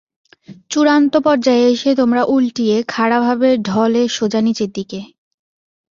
[0.71, 4.99] চূড়ান্ত পর্যায়ে এসে, তোমরা উল্টিয়ে খাড়াভাবে ঢলে সোজা নিচের দিকে।